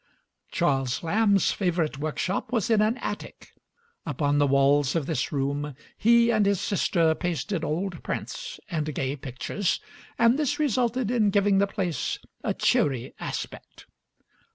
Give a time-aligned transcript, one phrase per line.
[0.49, 3.51] Charles Lamb's favorite workshop was in an attic;
[4.03, 9.15] upon the walls of this room he and his sister pasted old prints and gay
[9.15, 9.79] pictures,
[10.17, 13.85] and this resulted in giving the place a cheery aspect.